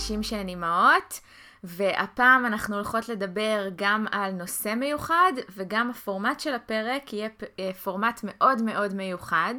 [0.00, 1.20] לנשים שהן אימהות,
[1.64, 7.28] והפעם אנחנו הולכות לדבר גם על נושא מיוחד, וגם הפורמט של הפרק יהיה
[7.58, 9.54] אה, פורמט מאוד מאוד מיוחד,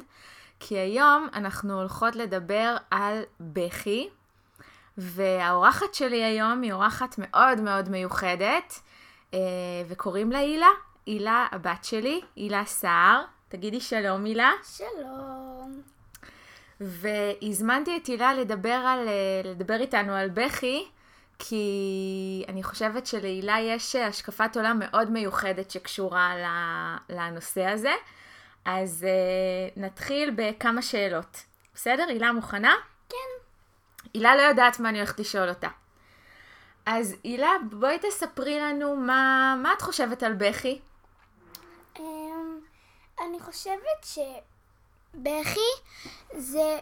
[0.59, 4.09] כי היום אנחנו הולכות לדבר על בכי,
[4.97, 8.79] והאורחת שלי היום היא אורחת מאוד מאוד מיוחדת,
[9.33, 9.39] אה,
[9.87, 10.69] וקוראים לה הילה,
[11.05, 13.23] הילה הבת שלי, הילה סער.
[13.49, 14.51] תגידי שלום הילה.
[14.63, 16.00] שלום.
[16.81, 20.87] והזמנתי את הילה לדבר, על, אה, לדבר איתנו על בכי,
[21.39, 26.33] כי אני חושבת שלהילה יש השקפת עולם מאוד מיוחדת שקשורה
[27.09, 27.93] לנושא הזה.
[28.65, 31.37] אז uh, נתחיל בכמה שאלות.
[31.75, 32.05] בסדר?
[32.07, 32.73] הילה מוכנה?
[33.09, 33.15] כן.
[34.13, 35.67] הילה לא יודעת מה אני הולכת לשאול אותה.
[36.85, 40.79] אז הילה, בואי תספרי לנו מה, מה את חושבת על בכי.
[41.95, 41.99] Um,
[43.19, 44.03] אני חושבת
[45.13, 45.69] שבכי
[46.37, 46.79] זה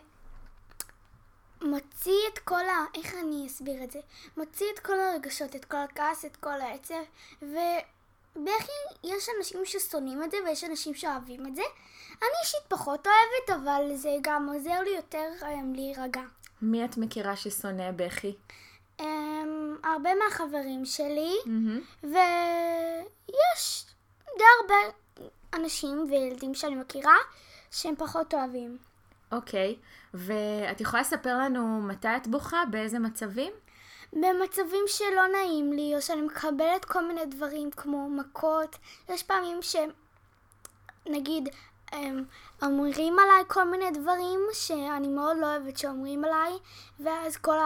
[1.62, 2.86] מוציא את כל ה...
[2.96, 4.00] איך אני אסביר את זה?
[4.38, 7.04] מוציא את כל הרגשות, את כל הכעס, את כל העצב,
[7.42, 8.72] ובכי
[9.04, 11.62] יש אנשים ששונאים את זה ויש אנשים שאוהבים את זה.
[12.22, 16.22] אני אישית פחות אוהבת, אבל זה גם עוזר לי יותר um, להירגע.
[16.62, 18.36] מי את מכירה ששונא בכי?
[18.98, 19.04] Um,
[19.84, 22.08] הרבה מהחברים שלי, Mm-hmm.
[22.08, 23.86] ויש
[24.38, 24.76] די הרבה
[25.54, 27.16] אנשים וילדים שאני מכירה
[27.72, 28.78] שהם פחות אוהבים.
[29.32, 29.76] אוקיי,
[30.14, 32.64] ואת יכולה לספר לנו מתי את בוכה?
[32.72, 33.52] באיזה מצבים?
[34.14, 38.78] במצבים שלא נעים לי, או שאני מקבלת כל מיני דברים כמו מכות,
[39.10, 41.50] יש פעמים שנגיד
[41.92, 42.26] הם
[42.62, 46.52] אומרים עליי כל מיני דברים שאני מאוד לא אוהבת שאומרים עליי,
[47.00, 47.58] ואז כל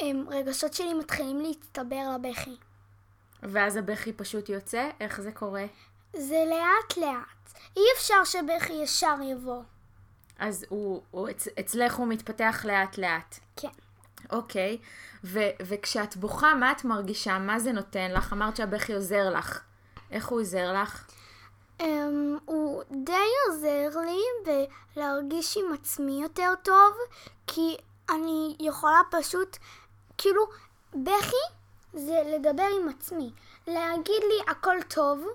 [0.00, 2.56] הרגשות שלי מתחילים להצטבר לבכי.
[3.42, 4.90] ואז הבכי פשוט יוצא?
[5.00, 5.64] איך זה קורה?
[6.12, 7.37] זה לאט לאט.
[7.76, 9.62] אי אפשר שבכי ישר יבוא.
[10.38, 13.38] אז הוא, הוא אצ, אצלך הוא מתפתח לאט לאט.
[13.56, 13.68] כן.
[14.30, 14.78] אוקיי,
[15.24, 17.38] ו, וכשאת בוכה, מה את מרגישה?
[17.38, 18.32] מה זה נותן לך?
[18.32, 19.60] אמרת שהבכי עוזר לך.
[20.10, 21.04] איך הוא עוזר לך?
[21.82, 21.84] Um,
[22.44, 23.12] הוא די
[23.48, 24.52] עוזר לי
[24.96, 26.94] בלהרגיש עם עצמי יותר טוב,
[27.46, 27.76] כי
[28.10, 29.56] אני יכולה פשוט,
[30.18, 30.42] כאילו,
[30.94, 31.46] בכי
[31.94, 33.30] זה לדבר עם עצמי.
[33.66, 35.26] להגיד לי הכל טוב,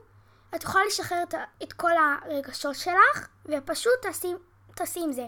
[0.55, 1.33] את יכולה לשחרר את,
[1.63, 1.91] את כל
[2.25, 4.33] הרגשות שלך, ופשוט תעשי,
[4.75, 5.27] תעשי עם זה.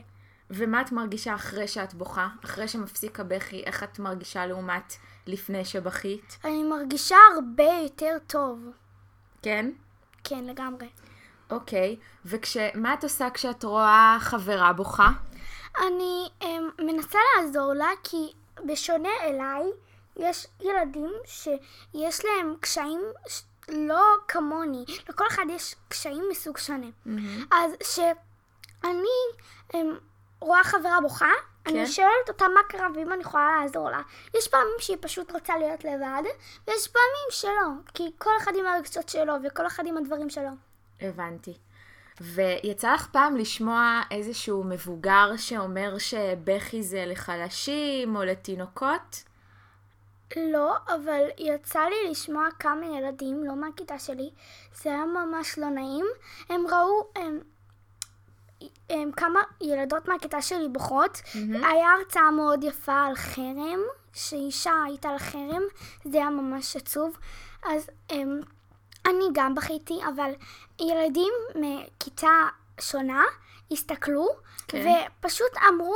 [0.50, 2.28] ומה את מרגישה אחרי שאת בוכה?
[2.46, 4.94] אחרי שמפסיק הבכי, איך את מרגישה לעומת
[5.28, 6.38] לפני שבכית?
[6.44, 8.60] אני מרגישה הרבה יותר טוב.
[9.42, 9.72] כן?
[10.24, 10.90] כן, לגמרי.
[11.50, 15.10] אוקיי, ומה את עושה כשאת רואה חברה בוכה?
[15.78, 18.34] אני um, מנסה לעזור לה, כי
[18.66, 19.64] בשונה אליי,
[20.18, 23.02] יש ילדים שיש להם קשיים
[23.70, 24.86] לא כמוני.
[25.10, 26.88] לכל אחד יש קשיים מסוג שונה.
[26.88, 27.46] Mm-hmm.
[27.52, 29.18] אז כשאני
[29.72, 29.76] um,
[30.40, 31.32] רואה חברה בוכה,
[31.64, 31.72] כן.
[31.78, 34.02] אני שואלת אותה מה קרה ואם אני יכולה לעזור לה.
[34.38, 36.24] יש פעמים שהיא פשוט רוצה להיות לבד,
[36.68, 40.50] ויש פעמים שלא, כי כל אחד עם הרגשות שלו וכל אחד עם הדברים שלו.
[41.02, 41.54] הבנתי.
[42.22, 49.24] ויצא לך פעם לשמוע איזשהו מבוגר שאומר שבכי זה לחלשים או לתינוקות?
[50.36, 54.30] לא, אבל יצא לי לשמוע כמה ילדים, לא מהכיתה שלי,
[54.74, 56.06] זה היה ממש לא נעים.
[56.50, 57.40] הם ראו הם,
[58.90, 61.22] הם, כמה ילדות מהכיתה שלי בוכות.
[61.36, 61.64] מהמם.
[61.64, 63.80] היה הרצאה מאוד יפה על חרם,
[64.14, 65.62] שאישה הייתה על חרם,
[66.04, 67.18] זה היה ממש עצוב.
[67.64, 68.40] אז הם,
[69.06, 70.32] אני גם בכיתי, אבל
[70.80, 72.48] ילדים מכיתה
[72.80, 73.24] שונה
[73.72, 74.28] הסתכלו,
[74.68, 75.06] כן.
[75.20, 75.96] ופשוט אמרו,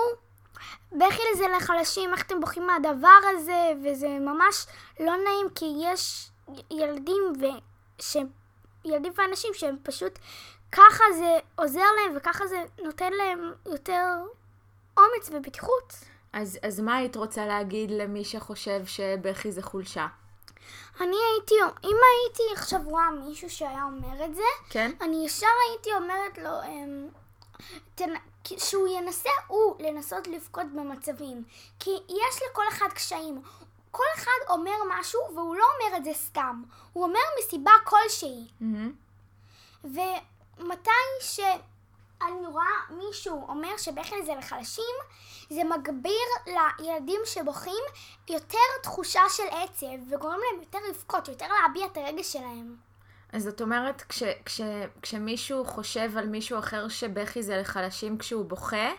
[0.91, 4.65] בכי לזה לחלשים, איך אתם בוכים מהדבר הזה, וזה ממש
[4.99, 6.29] לא נעים, כי יש
[6.71, 7.45] ילדים ו...
[8.01, 8.17] ש...
[8.85, 10.19] ילדים ואנשים שהם פשוט,
[10.71, 14.05] ככה זה עוזר להם, וככה זה נותן להם יותר
[14.97, 15.93] אומץ ובטיחות.
[16.33, 20.07] אז, אז מה היית רוצה להגיד למי שחושב שבכי זה חולשה?
[21.01, 24.91] אני הייתי, אם הייתי עכשיו רואה מישהו שהיה אומר את זה, כן?
[25.01, 27.07] אני ישר הייתי אומרת לו, אמ,
[27.95, 28.13] תנ...
[28.57, 31.43] שהוא ינסה הוא לנסות לבכות במצבים.
[31.79, 33.41] כי יש לכל אחד קשיים.
[33.91, 36.63] כל אחד אומר משהו והוא לא אומר את זה סתם.
[36.93, 38.47] הוא אומר מסיבה כלשהי.
[38.59, 38.93] מהמם.
[39.83, 40.91] ומתי
[41.21, 44.95] שאני רואה מישהו אומר שבכי זה לחלשים,
[45.49, 47.83] זה מגביר לילדים שבוכים
[48.29, 52.88] יותר תחושה של עצב, וגורם להם יותר לבכות, יותר להביע את הרגש שלהם.
[53.33, 54.61] אז זאת אומרת, כש, כש,
[55.01, 58.91] כשמישהו חושב על מישהו אחר שבכי זה לחלשים כשהוא בוכה,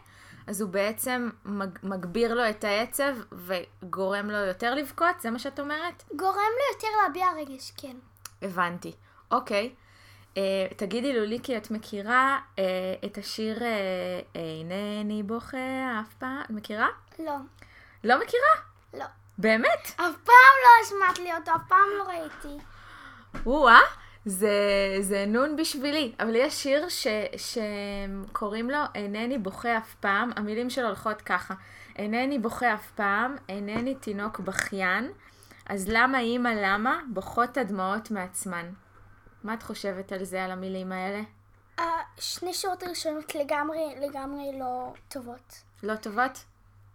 [0.46, 5.20] אז הוא בעצם מג, מגביר לו את העצב וגורם לו יותר לבכות?
[5.20, 6.02] זה מה שאת אומרת?
[6.16, 7.96] גורם לו יותר להביע רגש, כן.
[8.42, 8.92] הבנתי.
[9.30, 9.74] אוקיי.
[10.36, 12.64] אה, תגידי לוליקי, את מכירה אה,
[13.04, 16.42] את השיר אה, אינני בוכה אף פעם?
[16.44, 16.88] את מכירה?
[17.18, 17.36] לא.
[18.04, 18.54] לא מכירה?
[18.94, 19.04] לא.
[19.38, 19.86] באמת?
[19.96, 22.64] אף פעם לא השמעת לי אותו, אף פעם לא ראיתי.
[23.46, 23.80] או-אה,
[24.24, 24.50] זה,
[25.00, 26.12] זה נון בשבילי.
[26.20, 27.06] אבל יש שיר ש,
[27.36, 31.54] שקוראים לו אינני בוכה אף פעם, המילים שלו הולכות ככה.
[31.96, 35.12] אינני בוכה אף פעם, אינני תינוק בכיין,
[35.66, 38.70] אז למה אימא למה בוכות הדמעות מעצמן?
[39.44, 41.20] מה את חושבת על זה, על המילים האלה?
[41.78, 45.62] השני שורות הראשונות לגמרי, לגמרי לא טובות.
[45.82, 46.44] לא טובות?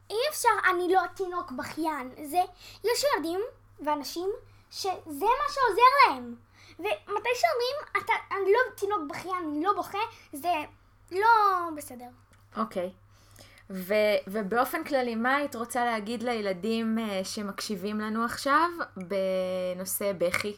[0.09, 2.11] אי אפשר, אני לא תינוק בכיין.
[2.25, 2.41] זה,
[2.83, 3.39] יש ילדים
[3.85, 4.29] ואנשים
[4.71, 6.35] שזה מה שעוזר להם.
[6.79, 9.97] ומתי שאומרים, אתה, אני לא תינוק בכיין, אני לא בוכה,
[10.33, 10.53] זה
[11.11, 11.29] לא
[11.77, 12.07] בסדר.
[12.57, 12.91] אוקיי.
[13.69, 20.55] ו- ובאופן כללי, מה היית רוצה להגיד לילדים uh, שמקשיבים לנו עכשיו בנושא בכי?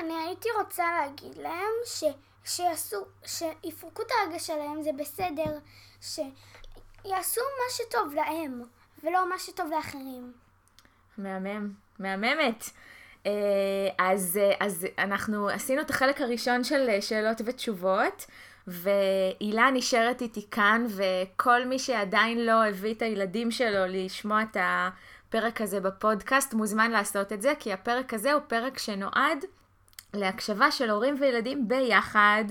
[0.00, 2.04] אני הייתי רוצה להגיד להם ש...
[2.44, 5.58] שיעשו, שיפרקו את הרגש שלהם, זה בסדר,
[6.00, 8.62] שיעשו מה שטוב להם,
[9.04, 10.32] ולא מה שטוב לאחרים.
[11.18, 12.64] מהמם, מהממת.
[13.26, 13.32] אה,
[13.98, 18.26] אז, אה, אז אנחנו עשינו את החלק הראשון של אה, שאלות ותשובות,
[18.66, 25.60] והילה נשארת איתי כאן, וכל מי שעדיין לא הביא את הילדים שלו לשמוע את הפרק
[25.60, 29.44] הזה בפודקאסט, מוזמן לעשות את זה, כי הפרק הזה הוא פרק שנועד
[30.14, 32.44] להקשבה של הורים וילדים ביחד.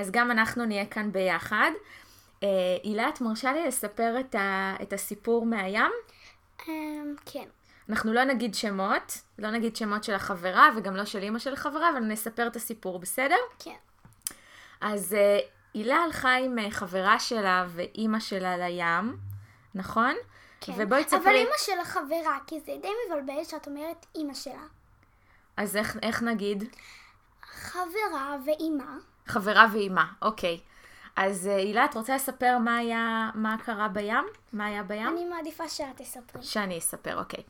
[0.00, 1.70] אז גם אנחנו נהיה כאן ביחד.
[2.82, 5.92] הילה, את מרשה לי לספר את, ה, את הסיפור מהים?
[6.68, 7.48] אמ, כן.
[7.88, 11.90] אנחנו לא נגיד שמות, לא נגיד שמות של החברה וגם לא של אימא של החברה,
[11.90, 13.36] אבל נספר את הסיפור, בסדר?
[13.58, 13.76] כן.
[14.80, 15.38] אז אה,
[15.74, 19.16] הילה הלכה עם אה, חברה שלה ואימא שלה לים,
[19.74, 20.14] נכון?
[20.60, 20.72] כן.
[20.76, 21.20] ובואי תספרי...
[21.20, 24.62] אבל אימא של החברה, כי זה די מבלבל שאת אומרת אימא שלה.
[25.56, 26.64] אז איך, איך נגיד?
[27.42, 28.84] חברה ואימא.
[29.26, 30.60] חברה ואימא, אוקיי.
[31.16, 34.24] אז אה, הילה, את רוצה לספר מה היה, מה קרה בים?
[34.52, 35.08] מה היה בים?
[35.08, 36.42] אני מעדיפה שאת תספרי.
[36.42, 37.44] שאני אספר, אוקיי.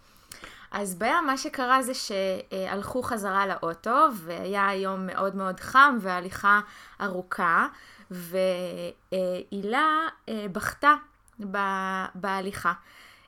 [0.70, 6.60] אז בים מה שקרה זה שהלכו חזרה לאוטו, והיה היום מאוד מאוד חם והליכה
[7.00, 7.66] ארוכה,
[8.10, 10.94] והילה אה, בכתה
[12.14, 12.72] בהליכה.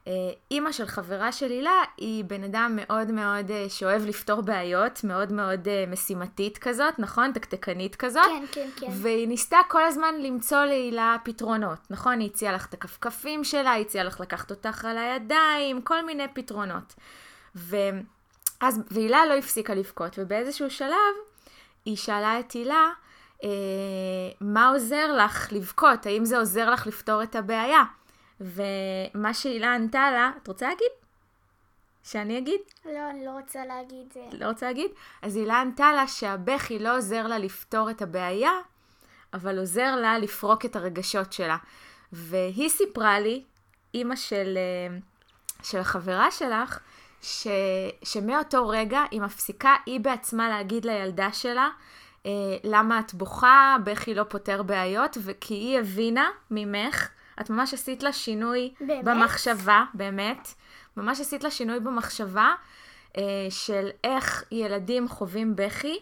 [0.09, 0.13] אה,
[0.51, 5.33] אימא של חברה של הילה היא בן אדם מאוד מאוד אה, שאוהב לפתור בעיות, מאוד
[5.33, 7.33] מאוד משימתית כזאת, נכון?
[7.33, 8.25] תקתקנית כזאת.
[8.25, 8.87] כן, כן, כן.
[8.91, 12.21] והיא ניסתה כל הזמן למצוא להילה פתרונות, נכון?
[12.21, 16.29] היא הציעה לך את הכפכפים שלה, היא הציעה לך לקחת אותך על הידיים, כל מיני
[16.35, 16.95] פתרונות.
[17.55, 21.15] ואז, והילה לא הפסיקה לבכות, ובאיזשהו שלב
[21.85, 22.91] היא שאלה את הילה,
[23.45, 23.49] אה,
[24.41, 26.07] מה עוזר לך לבכות?
[26.07, 27.83] האם זה עוזר לך לפתור את הבעיה?
[28.41, 30.91] ומה שהילה ענתה לה, את רוצה להגיד?
[32.05, 32.61] שאני אגיד?
[32.85, 34.07] לא, אני לא רוצה להגיד.
[34.33, 34.91] לא רוצה להגיד?
[35.23, 38.53] אז הילה ענתה לה שהבכי לא עוזר לה לפתור את הבעיה,
[39.35, 41.57] אבל עוזר לה לפרוק את הרגשות שלה.
[42.13, 43.45] והיא סיפרה לי,
[43.95, 44.97] אימא של, אה,
[45.63, 46.79] של החברה שלך,
[47.23, 47.47] ש,
[48.05, 51.69] שמאותו רגע היא מפסיקה היא בעצמה להגיד לילדה שלה
[52.27, 52.31] אה,
[52.65, 57.09] למה את בוכה, בכי לא פותר בעיות, וכי היא הבינה ממך,
[57.41, 59.05] את ממש עשית לה שינוי באמת?
[59.05, 60.49] במחשבה, באמת,
[60.97, 62.55] ממש עשית לה שינוי במחשבה
[63.17, 65.99] אה, של איך ילדים חווים בכי.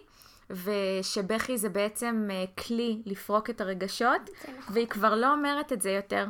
[0.50, 4.74] ושבכי זה בעצם אה, כלי לפרוק את הרגשות, נכון.
[4.74, 6.26] והיא כבר לא אומרת את זה יותר.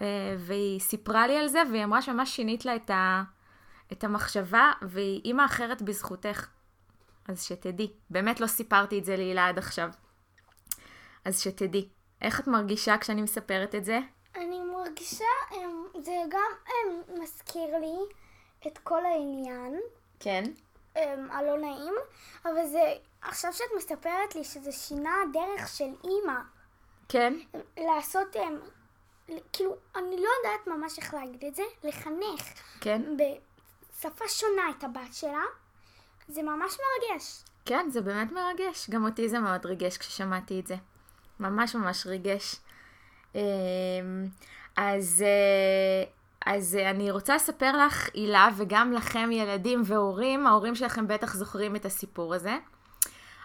[0.00, 3.22] אה, והיא סיפרה לי על זה, והיא אמרה שממש שינית לה את, ה,
[3.92, 6.46] את המחשבה, והיא אימא אחרת בזכותך.
[7.28, 7.92] אז שתדעי.
[8.10, 9.90] באמת לא סיפרתי את זה להילה עד עכשיו.
[11.24, 11.88] אז שתדעי.
[12.22, 13.98] איך את מרגישה כשאני מספרת את זה?
[14.36, 17.96] אני מרגישה, אמ, זה גם אמ, מזכיר לי
[18.66, 19.80] את כל העניין,
[20.20, 20.44] כן.
[20.96, 21.94] אמ, הלא נעים,
[22.44, 26.40] אבל זה, עכשיו שאת מספרת לי שזה שינה הדרך של אימא,
[27.08, 27.34] כן?
[27.76, 28.36] לעשות,
[29.52, 32.42] כאילו, אני לא יודעת ממש איך להגיד את זה, לחנך
[32.80, 33.02] כן?
[33.96, 35.42] בשפה שונה את הבת שלה,
[36.28, 37.42] זה ממש מרגש.
[37.64, 38.90] כן, זה באמת מרגש.
[38.90, 40.76] גם אותי זה מאוד ריגש כששמעתי את זה.
[41.40, 42.56] ממש ממש ריגש.
[43.34, 43.40] אמ,
[44.76, 46.04] אז, אה,
[46.46, 51.84] אז אני רוצה לספר לך, הילה, וגם לכם ילדים והורים, ההורים שלכם בטח זוכרים את
[51.84, 52.56] הסיפור הזה.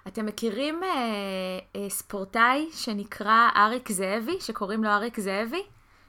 [0.08, 0.90] אתם מכירים אה,
[1.76, 5.64] אה, ספורטאי שנקרא אריק זאבי, שקוראים לו אריק זאבי?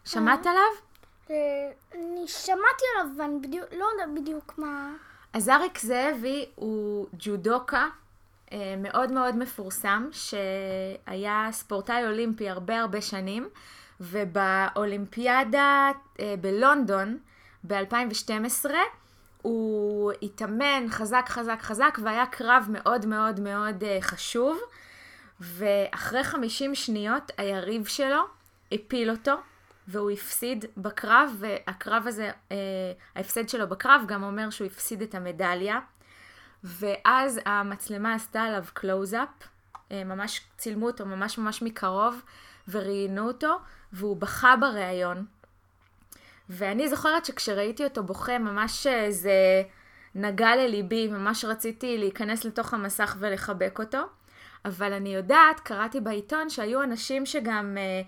[0.04, 0.91] שמעת עליו?
[1.94, 4.92] אני שמעתי עליו, ואני בדיוק, לא יודעת בדיוק מה...
[5.32, 7.88] אז אריק זאבי הוא ג'ודוקה
[8.52, 13.48] אה, מאוד מאוד מפורסם, שהיה ספורטאי אולימפי הרבה הרבה שנים,
[14.00, 17.18] ובאולימפיאדה אה, בלונדון
[17.64, 18.70] ב-2012
[19.42, 24.58] הוא התאמן חזק חזק חזק והיה קרב מאוד מאוד מאוד אה, חשוב.
[25.40, 28.22] ואחרי 50 שניות היריב שלו
[28.72, 29.34] הפיל אותו,
[29.88, 32.56] והוא הפסיד בקרב, והקרב הזה, אה,
[33.16, 35.78] ההפסד שלו בקרב גם אומר שהוא הפסיד את המדליה.
[36.64, 39.28] ואז המצלמה עשתה עליו קלוז-אפ,
[39.92, 42.22] אה, ממש צילמו אותו ממש ממש מקרוב,
[42.68, 43.58] וראיינו אותו,
[43.92, 45.26] והוא בכה בריאיון.
[46.48, 49.62] ואני זוכרת שכשראיתי אותו בוכה, ממש אה, זה
[50.14, 53.98] נגע לליבי, ממש רציתי להיכנס לתוך המסך ולחבק אותו.
[54.64, 58.02] אבל אני יודעת, קראתי בעיתון שהיו אנשים שגם, אה,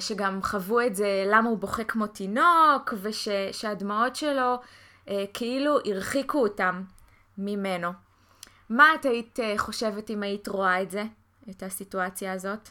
[0.00, 4.56] שגם חוו את זה, למה הוא בוכה כמו תינוק, ושהדמעות שלו
[5.34, 6.82] כאילו הרחיקו אותם
[7.38, 7.88] ממנו.
[8.70, 11.02] מה את היית חושבת אם היית רואה את זה,
[11.50, 12.68] את הסיטואציה הזאת?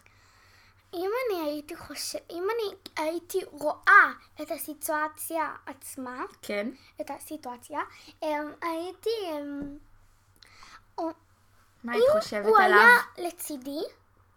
[0.94, 2.20] אם אני הייתי חושב...
[2.32, 6.70] אם אני הייתי רואה את הסיטואציה עצמה, כן.
[7.02, 7.80] את הסיטואציה,
[8.24, 9.10] אמ, הייתי...
[9.32, 9.78] אמ,
[11.84, 12.50] מה היית חושבת עליו?
[12.50, 13.82] הוא היה לצידי,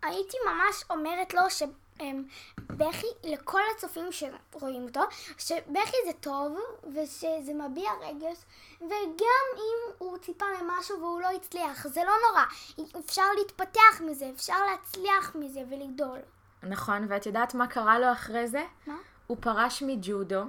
[0.02, 1.62] הייתי ממש אומרת לו ש...
[2.00, 2.24] אמ,
[2.58, 5.00] בכי, לכל הצופים שרואים אותו,
[5.38, 6.58] שבכי זה טוב,
[6.94, 8.36] ושזה מביע רגש,
[8.80, 12.44] וגם אם הוא ציפה למשהו והוא לא הצליח, זה לא נורא.
[12.98, 16.18] אפשר להתפתח מזה, אפשר להצליח מזה ולגדול.
[16.62, 18.64] נכון, ואת יודעת מה קרה לו אחרי זה?
[18.86, 18.96] מה?
[19.26, 20.42] הוא פרש מג'ודו,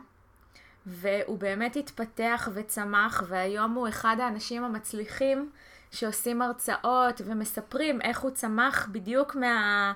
[0.86, 5.50] והוא באמת התפתח וצמח, והיום הוא אחד האנשים המצליחים
[5.91, 9.94] שעושים הרצאות ומספרים איך הוא צמח בדיוק מה...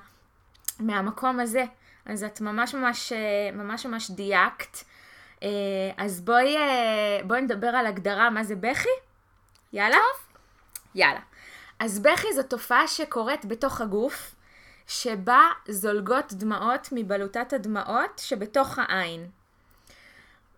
[0.79, 1.63] מהמקום הזה.
[2.05, 3.13] אז את ממש ממש
[3.53, 4.77] ממש ממש דייקת.
[5.43, 5.49] אה,
[5.97, 8.89] אז בואי, אה, בואי נדבר על הגדרה מה זה בכי.
[9.73, 9.97] יאללה?
[9.97, 10.37] טוב.
[10.95, 11.19] יאללה.
[11.79, 14.35] אז בכי זו תופעה שקורית בתוך הגוף,
[14.87, 19.29] שבה זולגות דמעות מבלוטת הדמעות שבתוך העין.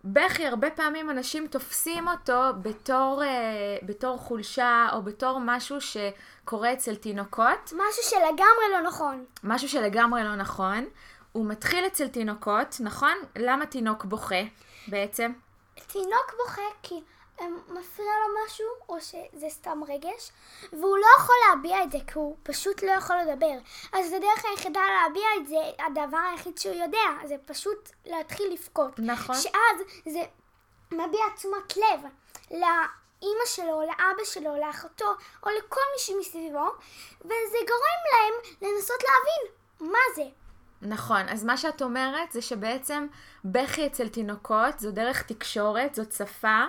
[0.06, 6.96] בכי, הרבה פעמים אנשים תופסים אותו בתור, אה, בתור חולשה או בתור משהו שקורה אצל
[6.96, 7.74] תינוקות.
[7.74, 9.26] משהו שלגמרי לא נכון.
[9.44, 10.86] משהו שלגמרי לא נכון.
[11.32, 13.14] הוא מתחיל אצל תינוקות, נכון?
[13.36, 14.42] למה תינוק בוכה
[14.88, 15.32] בעצם?
[15.88, 16.96] תינוק בוכה כי
[17.68, 20.32] מפריע לו משהו, או שזה סתם רגש,
[20.72, 23.58] והוא לא יכול להביע את זה, כי הוא פשוט לא יכול לדבר.
[23.94, 29.00] אז הדרך היחידה להביע את זה, הדבר היחיד שהוא יודע, זה פשוט להתחיל לבכות.
[29.00, 29.36] נכון.
[29.36, 30.24] שאז זה
[30.92, 32.00] מביע תשומת לב
[32.52, 35.06] לאימא שלו, לאבא שלו, לאחותו,
[35.44, 36.68] או לכל מי שמסביבו,
[37.22, 39.56] וזה גורם להם לנסות להבין
[39.92, 40.24] מה זה.
[40.82, 43.08] נכון, אז מה שאת אומרת זה שבעצם
[43.46, 46.66] בכי אצל תינוקות זו דרך תקשורת, זאת שפה.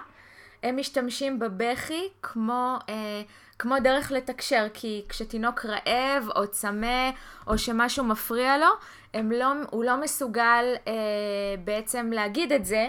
[0.62, 3.22] הם משתמשים בבכי כמו, אה,
[3.58, 7.10] כמו דרך לתקשר, כי כשתינוק רעב או צמא
[7.46, 8.66] או שמשהו מפריע לו,
[9.14, 10.92] לא, הוא לא מסוגל אה,
[11.64, 12.88] בעצם להגיד את זה,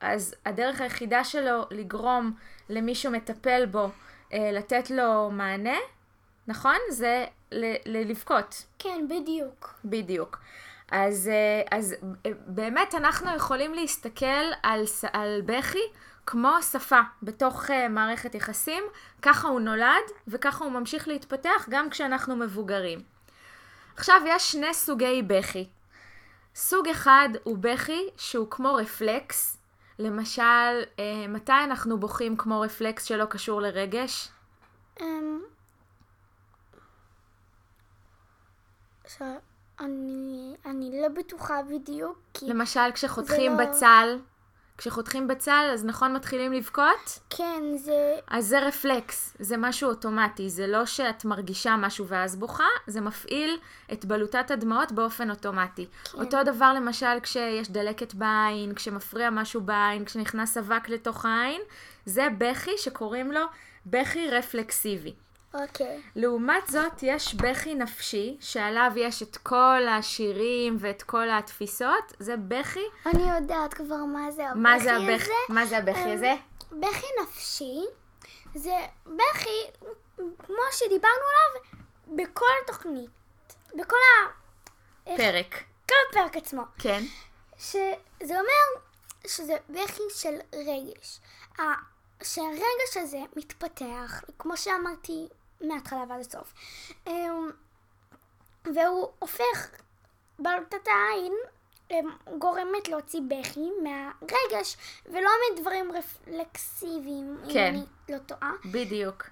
[0.00, 2.32] אז הדרך היחידה שלו לגרום
[2.68, 3.88] למישהו מטפל בו
[4.32, 5.76] אה, לתת לו מענה,
[6.46, 6.76] נכון?
[6.90, 8.64] זה ל- לבכות.
[8.78, 9.74] כן, בדיוק.
[9.84, 10.38] בדיוק.
[10.90, 11.94] אז, אה, אז
[12.26, 15.78] אה, באמת אנחנו יכולים להסתכל על, על בכי
[16.26, 18.84] כמו שפה בתוך uh, מערכת יחסים,
[19.22, 23.02] ככה הוא נולד וככה הוא ממשיך להתפתח גם כשאנחנו מבוגרים.
[23.96, 25.68] עכשיו יש שני סוגי בכי.
[26.54, 29.58] סוג אחד הוא בכי שהוא כמו רפלקס,
[29.98, 34.28] למשל, uh, מתי אנחנו בוכים כמו רפלקס שלא קשור לרגש?
[34.98, 35.02] Um,
[39.80, 42.18] אני, אני לא בטוחה בדיוק.
[42.42, 43.64] למשל כשחותכים לא...
[43.64, 44.18] בצל.
[44.78, 47.18] כשחותכים בצל, אז נכון מתחילים לבכות?
[47.30, 48.14] כן, זה...
[48.26, 53.58] אז זה רפלקס, זה משהו אוטומטי, זה לא שאת מרגישה משהו ואז בוכה, זה מפעיל
[53.92, 55.86] את בלוטת הדמעות באופן אוטומטי.
[56.12, 56.18] כן.
[56.18, 61.60] אותו דבר למשל כשיש דלקת בעין, כשמפריע משהו בעין, כשנכנס אבק לתוך העין,
[62.06, 63.44] זה בכי שקוראים לו
[63.86, 65.14] בכי רפלקסיבי.
[65.54, 65.98] אוקיי.
[65.98, 66.00] Okay.
[66.16, 72.84] לעומת זאת, יש בכי נפשי, שעליו יש את כל השירים ואת כל התפיסות, זה בכי.
[73.06, 75.22] אני יודעת כבר מה זה הבכי מה זה הבכ...
[75.22, 75.32] הזה.
[75.48, 76.32] מה זה הבכי הזה?
[76.72, 77.80] אמ, בכי נפשי
[78.54, 81.62] זה בכי, כמו שדיברנו עליו,
[82.06, 83.10] בכל התוכנית.
[83.74, 84.28] בכל ה...
[85.16, 85.54] פרק.
[85.88, 86.62] כל הפרק עצמו.
[86.78, 87.02] כן.
[87.58, 87.94] שזה
[88.30, 88.82] אומר
[89.26, 91.20] שזה בכי של רגש.
[92.22, 95.28] שהרגש הזה מתפתח, כמו שאמרתי
[95.68, 96.54] מההתחלה ועד הסוף.
[97.06, 97.50] אמ,
[98.64, 99.68] והוא הופך,
[100.38, 101.32] בלוטת העין
[101.90, 107.74] אמ, גורמת להוציא בכי מהרגש, ולא מדברים רפלקסיביים, כן.
[107.74, 108.52] אם אני לא טועה.
[108.64, 109.26] בדיוק.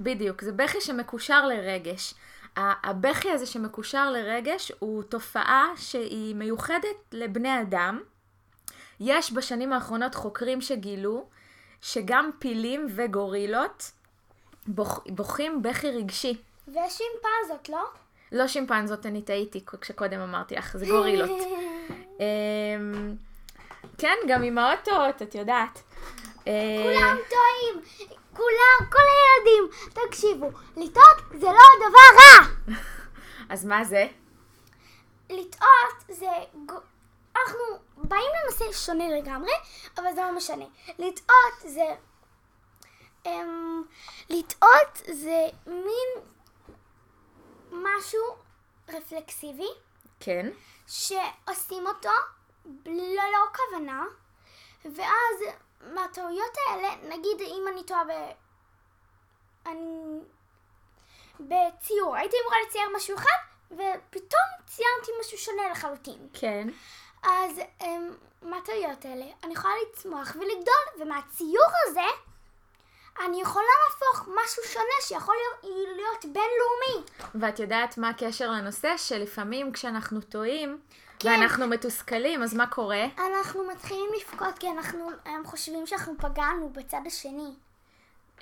[0.00, 0.42] בדיוק.
[0.42, 2.14] זה בכי שמקושר לרגש.
[2.56, 8.02] הבכי הזה שמקושר לרגש הוא תופעה שהיא מיוחדת לבני אדם.
[9.00, 11.28] יש בשנים האחרונות חוקרים שגילו
[11.80, 13.90] שגם פילים וגורילות
[14.68, 15.00] בוכ...
[15.06, 16.36] בוכים בכי רגשי.
[16.68, 17.84] ושימפנזות, לא?
[18.32, 21.30] לא שימפנזות, אני טעיתי כשקודם אמרתי לך, זה גורילות.
[22.20, 23.16] אמ,
[23.98, 25.82] כן, גם אמהות טועות, את יודעת.
[26.46, 27.84] אה, כולם טועים,
[28.32, 32.74] כולם, כל הילדים, תקשיבו, לטעות זה לא דבר רע.
[33.52, 34.06] אז מה זה?
[35.30, 36.26] לטעות זה...
[37.36, 37.60] אנחנו
[37.96, 39.52] באים לנושא שונה לגמרי,
[39.98, 40.64] אבל זה לא משנה.
[40.98, 41.84] לטעות זה...
[43.26, 43.82] אמ,
[44.30, 46.08] לטעות זה מין
[47.70, 48.20] משהו
[48.88, 49.68] רפלקסיבי,
[50.20, 50.50] כן.
[50.86, 52.10] שעושים אותו
[52.86, 54.04] ללא כוונה,
[54.84, 58.10] ואז מהטעויות האלה, נגיד אם אני טועה ב...
[59.66, 60.20] אני...
[61.40, 63.38] בציור, הייתי אמורה לצייר משהו אחד,
[63.70, 66.28] ופתאום ציירתי משהו שונה לחלוטין.
[66.32, 66.68] כן.
[67.22, 72.06] אז אמ, מהטעויות האלה, אני יכולה לצמוח ולגדול, ומהציור הזה,
[73.24, 77.10] אני יכולה להפוך משהו שונה שיכול להיות, להיות בינלאומי.
[77.34, 78.96] ואת יודעת מה הקשר לנושא?
[78.96, 80.78] שלפעמים כשאנחנו טועים,
[81.18, 81.28] כן.
[81.28, 83.04] ואנחנו מתוסכלים, אז מה קורה?
[83.18, 87.54] אנחנו מתחילים לבכות כי אנחנו הם חושבים שאנחנו פגענו בצד השני.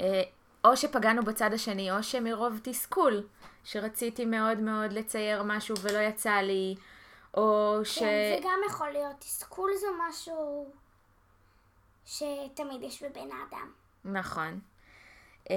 [0.00, 0.23] אה,
[0.64, 3.23] או שפגענו בצד השני, או שמרוב תסכול,
[3.64, 6.75] שרציתי מאוד מאוד לצייר משהו ולא יצא לי,
[7.37, 7.99] או ש...
[7.99, 9.16] כן, זה גם יכול להיות.
[9.19, 10.66] תסכול זה משהו
[12.04, 13.83] שתמיד יש בבן האדם.
[14.04, 14.61] נכון.
[15.50, 15.56] אה,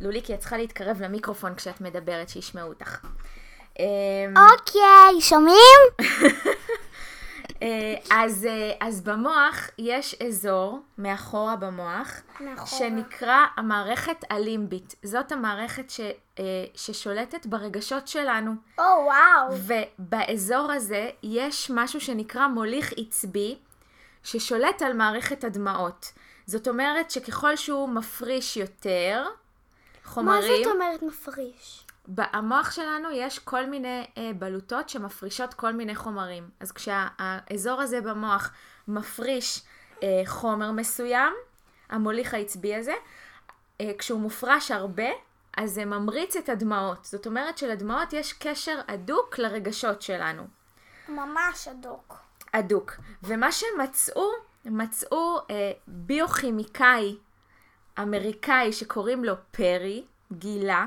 [0.00, 3.06] לוליקי, את צריכה להתקרב למיקרופון כשאת מדברת, שישמעו אותך.
[3.80, 3.84] אה,
[4.52, 5.80] אוקיי, שומעים?
[7.62, 12.66] אה, אז, אה, אז במוח יש אזור מאחורה במוח, מאחורה.
[12.66, 14.94] שנקרא המערכת הלימבית.
[15.02, 16.00] זאת המערכת ש,
[16.38, 18.52] אה, ששולטת ברגשות שלנו.
[18.78, 19.56] או וואו.
[19.98, 23.58] ובאזור הזה יש משהו שנקרא מוליך עצבי,
[24.22, 26.12] ששולט על מערכת הדמעות.
[26.46, 31.86] זאת אומרת שככל שהוא מפריש יותר מה חומרים, זאת אומרת מפריש?
[32.08, 36.50] במוח שלנו יש כל מיני אה, בלוטות שמפרישות כל מיני חומרים.
[36.60, 38.52] אז כשהאזור הזה במוח
[38.88, 39.62] מפריש
[40.02, 41.32] אה, חומר מסוים,
[41.90, 42.94] המוליך העצבי הזה,
[43.80, 45.08] אה, כשהוא מופרש הרבה,
[45.56, 47.04] אז זה ממריץ את הדמעות.
[47.04, 50.42] זאת אומרת שלדמעות יש קשר הדוק לרגשות שלנו.
[51.08, 52.16] ממש הדוק.
[52.54, 52.92] הדוק.
[53.22, 54.30] ומה שמצאו,
[54.70, 57.16] מצאו אה, ביוכימיקאי
[57.98, 60.86] אמריקאי שקוראים לו פרי, גילה,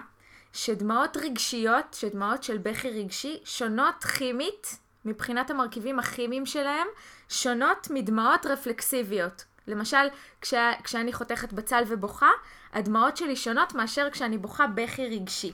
[0.53, 6.87] שדמעות רגשיות, שדמעות של בכי רגשי, שונות כימית, מבחינת המרכיבים הכימיים שלהם,
[7.29, 9.45] שונות מדמעות רפלקסיביות.
[9.67, 10.07] למשל,
[10.41, 12.29] כשה, כשאני חותכת בצל ובוכה,
[12.73, 15.53] הדמעות שלי שונות מאשר כשאני בוכה בכי רגשי.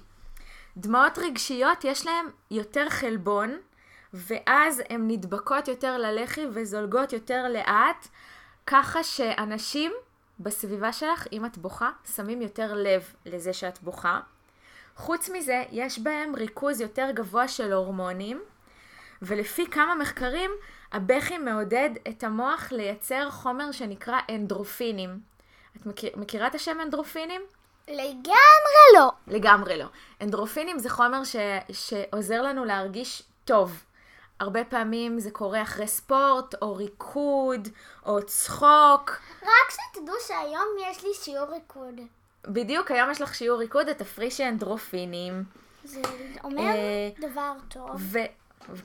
[0.77, 3.57] דמעות רגשיות יש להן יותר חלבון,
[4.15, 8.07] ואז הן נדבקות יותר ללחי וזולגות יותר לאט,
[8.67, 9.91] ככה שאנשים
[10.39, 14.19] בסביבה שלך, אם את בוכה, שמים יותר לב לזה שאת בוכה.
[14.95, 18.41] חוץ מזה, יש בהם ריכוז יותר גבוה של הורמונים,
[19.21, 20.51] ולפי כמה מחקרים,
[20.91, 25.19] הבכי מעודד את המוח לייצר חומר שנקרא אנדרופינים.
[25.77, 27.41] את מכיר, מכירה את השם אנדורפינים?
[27.87, 29.11] לגמרי לא.
[29.27, 29.85] לגמרי לא.
[30.21, 31.35] אנדורפינים זה חומר ש,
[31.71, 33.83] שעוזר לנו להרגיש טוב.
[34.39, 37.67] הרבה פעמים זה קורה אחרי ספורט, או ריקוד,
[38.05, 39.21] או צחוק.
[39.41, 42.01] רק שתדעו שהיום יש לי שיעור ריקוד.
[42.47, 45.43] בדיוק, היום יש לך שיעור ריקוד, את תפרישי אנדורפינים.
[45.83, 46.01] זה
[46.43, 47.89] אומר אה, דבר טוב.
[47.97, 48.19] ו...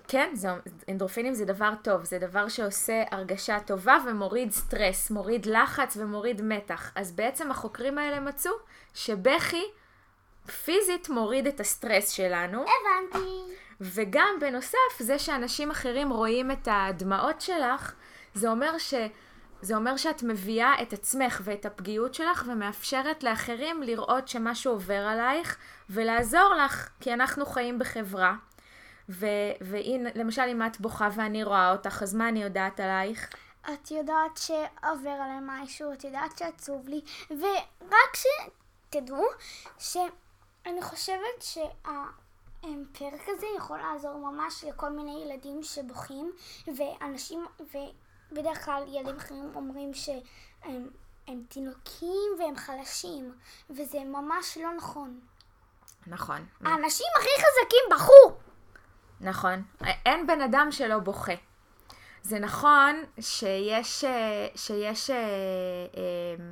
[0.09, 0.49] כן, זה,
[0.89, 6.93] אנדורפינים זה דבר טוב, זה דבר שעושה הרגשה טובה ומוריד סטרס, מוריד לחץ ומוריד מתח.
[6.95, 8.53] אז בעצם החוקרים האלה מצאו
[8.95, 9.65] שבכי
[10.65, 13.50] פיזית מוריד את הסטרס שלנו, הבנתי.
[13.81, 17.95] וגם בנוסף, זה שאנשים אחרים רואים את הדמעות שלך,
[18.35, 18.95] זה אומר ש...
[19.63, 25.57] זה אומר שאת מביאה את עצמך ואת הפגיעות שלך ומאפשרת לאחרים לראות שמשהו עובר עלייך
[25.91, 28.35] ולעזור לך, כי אנחנו חיים בחברה.
[29.09, 29.27] ו-
[29.61, 33.29] והנה, למשל אם את בוכה ואני רואה אותך, אז מה אני יודעת עלייך?
[33.73, 39.25] את יודעת שעובר עליי משהו, את יודעת שעצוב לי, ורק שתדעו
[39.79, 41.43] שאני חושבת
[42.63, 46.33] שהפרק הזה יכול לעזור ממש לכל מיני ילדים שבוכים,
[46.77, 50.91] ואנשים, ובדרך כלל ילדים אחרים אומרים שהם
[51.29, 53.33] הם תינוקים והם חלשים,
[53.71, 55.21] וזה ממש לא נכון.
[56.07, 56.47] נכון.
[56.65, 58.39] האנשים הכי חזקים בכו!
[59.21, 59.63] נכון.
[60.07, 61.33] אין בן אדם שלא בוכה.
[62.23, 66.45] זה נכון שיש, אה, שיש אה, אה,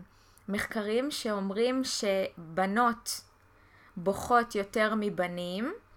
[0.48, 3.20] מחקרים שאומרים שבנות
[3.96, 5.87] בוכות יותר מבנים, אה,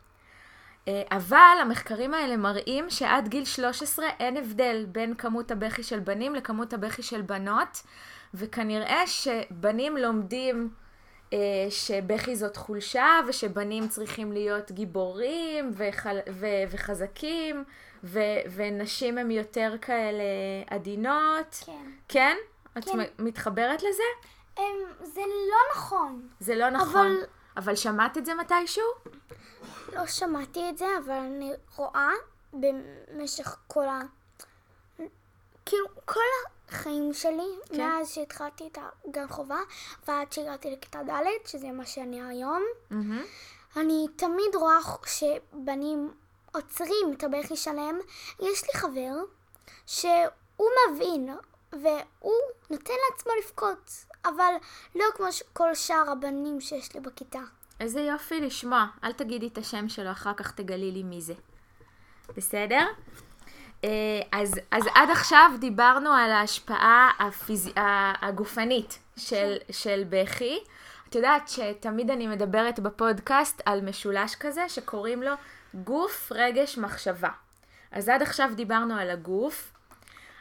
[0.89, 6.73] אבל המחקרים האלה מראים שעד גיל 13 אין הבדל בין כמות הבכי של בנים לכמות
[6.73, 7.81] הבכי של בנות,
[8.33, 10.69] וכנראה שבנים לומדים
[11.33, 11.37] אה,
[11.69, 17.63] שבכי זאת חולשה, ושבנים צריכים להיות גיבורים וחל, ו, וחזקים,
[18.03, 18.19] ו,
[18.55, 20.23] ונשים הן יותר כאלה
[20.69, 21.63] עדינות.
[21.65, 21.85] כן.
[22.07, 22.37] כן?
[22.77, 22.99] את כן.
[23.19, 24.03] מתחברת לזה?
[24.59, 24.63] אמ,
[25.03, 26.27] זה לא נכון.
[26.39, 27.05] זה לא נכון.
[27.07, 27.23] אבל-
[27.63, 28.83] אבל שמעת את זה מתישהו?
[29.93, 32.09] לא שמעתי את זה, אבל אני רואה
[32.53, 34.01] במשך כל ה...
[35.65, 36.19] כאילו, כל
[36.69, 37.77] החיים שלי, כן.
[37.77, 39.59] מאז שהתחלתי את הגן חובה,
[40.07, 43.23] ועד שהגעתי לכיתה ד', שזה מה שאני היום, מהמם.
[43.75, 46.13] אני תמיד רואה שבנים
[46.53, 47.99] עוצרים את הבכי שלהם.
[48.39, 49.13] יש לי חבר
[49.85, 51.29] שהוא מבין,
[51.71, 52.33] והוא
[52.69, 53.91] נותן לעצמו לבכות,
[54.25, 54.53] אבל
[54.95, 57.41] לא כמו כל שאר הבנים שיש לי בכיתה.
[57.79, 58.85] איזה יופי לשמוע.
[59.03, 61.33] אל תגידי את השם שלו, אחר כך תגלי לי מי זה.
[62.37, 62.87] בסדר?
[63.83, 63.89] אה,
[64.31, 67.69] אז, אז עד עכשיו דיברנו על ההשפעה הפיז...
[68.21, 70.59] הגופנית של, של בכי.
[71.09, 75.31] את יודעת שתמיד אני מדברת בפודקאסט על משולש כזה שקוראים לו
[75.73, 77.29] גוף, רגש, מחשבה.
[77.91, 79.73] אז עד עכשיו דיברנו על הגוף.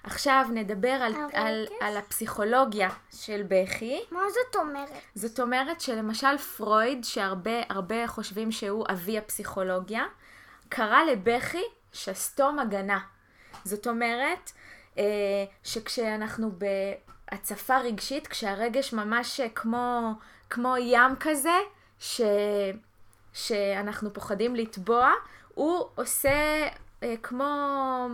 [0.02, 1.72] עכשיו נדבר על, על, הרגש?
[1.80, 4.00] על הפסיכולוגיה של בכי.
[4.10, 4.88] מה זאת אומרת?
[5.14, 10.04] זאת אומרת שלמשל פרויד, שהרבה הרבה חושבים שהוא אבי הפסיכולוגיה,
[10.68, 12.98] קרא לבכי שסתום הגנה.
[13.64, 14.52] זאת אומרת
[14.98, 15.04] אה,
[15.64, 16.50] שכשאנחנו
[17.30, 20.12] בהצפה רגשית, כשהרגש ממש כמו,
[20.50, 21.58] כמו ים כזה,
[21.98, 22.20] ש,
[23.32, 25.10] שאנחנו פוחדים לטבוע,
[25.54, 26.68] הוא עושה
[27.02, 28.06] אה, כמו...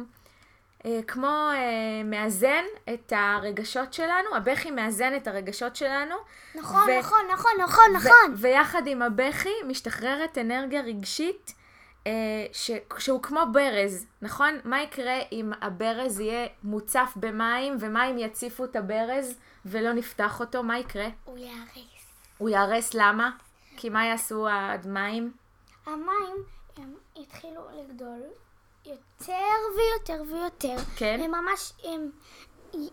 [0.87, 6.15] אה, כמו אה, מאזן את הרגשות שלנו, הבכי מאזן את הרגשות שלנו.
[6.55, 8.35] נכון, ו- נכון, נכון, נכון, ו- נכון.
[8.37, 11.55] ויחד עם הבכי משתחררת אנרגיה רגשית
[12.07, 12.13] אה,
[12.53, 14.55] ש- שהוא כמו ברז, נכון?
[14.65, 20.63] מה יקרה אם הברז יהיה מוצף במים ומים יציפו את הברז ולא נפתח אותו?
[20.63, 21.07] מה יקרה?
[21.25, 22.13] הוא יהרס.
[22.39, 23.31] הוא ייהרס למה?
[23.77, 25.33] כי מה יעשו המים?
[25.87, 26.37] המים
[26.77, 28.23] הם התחילו לגדול
[28.87, 30.77] יותר ויותר ויותר.
[30.97, 31.21] כן.
[31.23, 32.11] הם ממש, הם,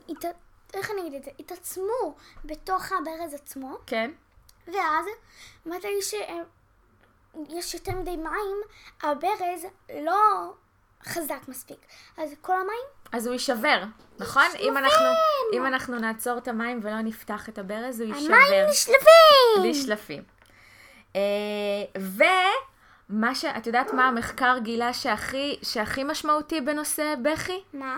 [0.10, 0.26] הת,
[0.74, 1.32] איך אני אגיד את זה?
[1.40, 4.12] התעצמו בתוך הברז עצמו, כן?
[4.68, 5.06] ואז
[5.66, 8.58] מתי שיש יותר מדי מים,
[9.04, 9.66] הברז
[10.02, 10.54] לא
[11.04, 11.80] חזק מספיק.
[12.18, 13.84] אז כל המים, אז הוא יישבר,
[14.20, 14.44] נכון?
[14.60, 15.06] אם אנחנו,
[15.54, 18.34] אם אנחנו נעצור את המים ולא נפתח את הברז, הוא יישבר.
[18.34, 19.62] המים נשלפים!
[19.62, 20.24] בלי שלפים.
[21.16, 21.22] אה,
[23.10, 23.46] ומה ש...
[23.46, 27.64] את יודעת מה המחקר גילה שהכי, שהכי משמעותי בנושא בכי?
[27.74, 27.98] מה?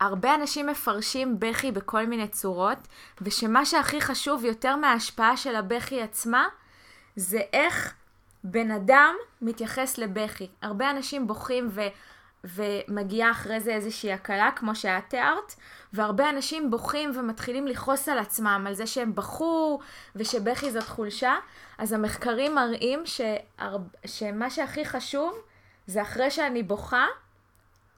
[0.00, 2.78] שהרבה אנשים מפרשים בכי בכל מיני צורות,
[3.20, 6.46] ושמה שהכי חשוב יותר מההשפעה של הבכי עצמה,
[7.16, 7.94] זה איך
[8.44, 10.48] בן אדם מתייחס לבכי.
[10.62, 11.80] הרבה אנשים בוכים ו...
[12.54, 15.54] ומגיעה אחרי זה איזושהי הקלה, כמו שאת תיארת,
[15.92, 19.78] והרבה אנשים בוכים ומתחילים לכעוס על עצמם, על זה שהם בכו
[20.16, 21.34] ושבכי זאת חולשה.
[21.78, 23.76] אז המחקרים מראים שהר...
[24.06, 25.38] שמה שהכי חשוב
[25.86, 27.06] זה אחרי שאני בוכה,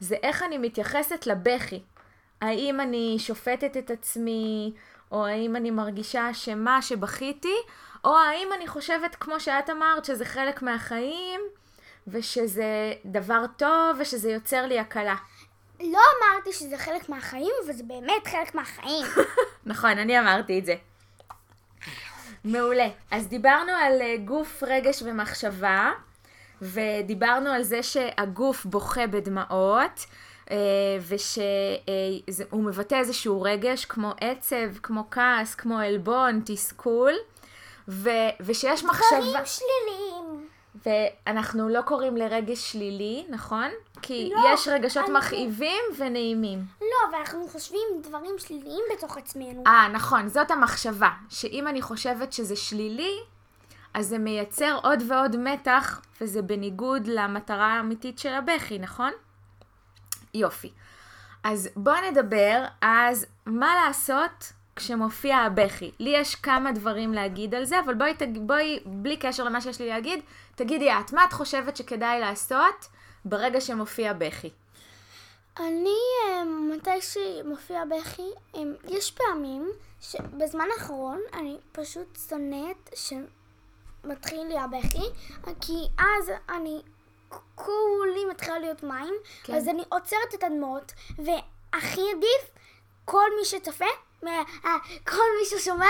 [0.00, 1.82] זה איך אני מתייחסת לבכי.
[2.40, 4.72] האם אני שופטת את עצמי,
[5.12, 7.54] או האם אני מרגישה אשמה שבכיתי,
[8.04, 11.40] או האם אני חושבת, כמו שאת אמרת, שזה חלק מהחיים,
[12.10, 15.16] ושזה דבר טוב, ושזה יוצר לי הקלה.
[15.80, 19.06] לא אמרתי שזה חלק מהחיים, אבל זה באמת חלק מהחיים.
[19.66, 20.74] נכון, אני אמרתי את זה.
[22.44, 22.88] מעולה.
[23.10, 25.92] אז דיברנו על אה, גוף, רגש ומחשבה,
[26.62, 30.06] ודיברנו על זה שהגוף בוכה בדמעות,
[31.08, 37.12] ושהוא מבטא איזשהו רגש כמו עצב, כמו כעס, כמו עלבון, תסכול,
[37.88, 39.20] ו- ושיש מחשבה...
[39.20, 40.48] דברים שליליים.
[40.86, 43.70] ואנחנו לא קוראים לרגש שלילי, נכון?
[44.02, 46.64] כי לא, יש רגשות אנחנו- מכאיבים ונעימים.
[46.80, 49.62] לא, אבל אנחנו חושבים דברים שליליים בתוך עצמנו.
[49.66, 51.10] אה, נכון, זאת המחשבה.
[51.28, 53.14] שאם אני חושבת שזה שלילי,
[53.94, 59.12] אז זה מייצר עוד ועוד מתח, וזה בניגוד למטרה האמיתית של הבכי, נכון?
[60.34, 60.70] יופי.
[61.44, 65.90] אז בואו נדבר אז מה לעשות כשמופיע הבכי.
[65.98, 68.14] לי יש כמה דברים להגיד על זה, אבל בואי.
[68.40, 70.20] בואי בלי קשר למה שיש לי להגיד,
[70.54, 72.86] תגידי את, מה את חושבת שכדאי לעשות
[73.24, 74.50] ברגע שמופיע בכי?
[75.60, 79.68] אני, אה, מתי שמופיע בכי, אה, יש פעמים
[80.00, 85.04] שבזמן האחרון אני פשוט שונאת שמתחיל לי הבכי,
[85.60, 86.80] כי אז אני
[87.54, 89.54] כולי מתחילה להיות מים, כן.
[89.54, 92.50] אז אני עוצרת את הדמעות, והכי עדיף,
[93.04, 93.84] כל מי שצופה,
[95.04, 95.86] כל מי ששומע,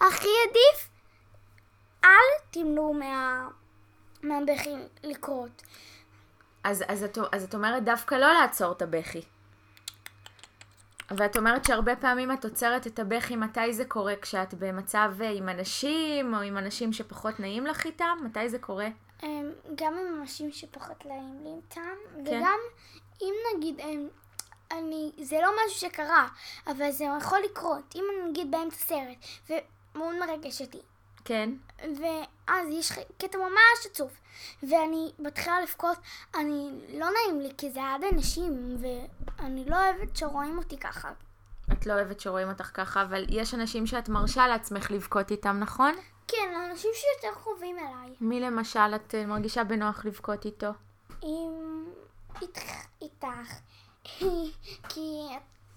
[0.00, 0.88] הכי עדיף,
[2.04, 2.10] אל
[2.50, 3.48] תמנעו מה...
[4.22, 5.62] מהבכי לקרות.
[6.64, 9.22] אז, אז, את, אז את אומרת דווקא לא לעצור את הבכי.
[11.10, 14.14] ואת אומרת שהרבה פעמים את עוצרת את הבכי, מתי זה קורה?
[14.22, 18.18] כשאת במצב אה, עם אנשים, או עם אנשים שפחות נעים לך איתם?
[18.24, 18.88] מתי זה קורה?
[19.22, 22.36] אמ, גם עם אנשים שפחות נעים לי איתם, כן.
[22.36, 22.58] וגם
[23.22, 23.80] אם נגיד,
[24.72, 26.28] אני, זה לא משהו שקרה,
[26.66, 27.94] אבל זה יכול לקרות.
[27.94, 29.16] אם אני נגיד באמצע סרט,
[29.94, 30.80] ומאוד מרגש אותי,
[31.24, 31.50] כן.
[31.78, 34.10] ואז יש קטע ממש עצוב,
[34.62, 35.98] ואני מתחילה לבכות,
[36.34, 41.10] אני, לא נעים לי, כי זה עד אנשים, ואני לא אוהבת שרואים אותי ככה.
[41.72, 45.94] את לא אוהבת שרואים אותך ככה, אבל יש אנשים שאת מרשה לעצמך לבכות איתם, נכון?
[46.28, 48.14] כן, אנשים שיותר קרובים אליי.
[48.20, 50.70] מי למשל את מרגישה בנוח לבכות איתו?
[51.22, 51.84] עם...
[52.42, 52.62] איתך,
[53.02, 53.52] איתך,
[54.88, 55.28] כי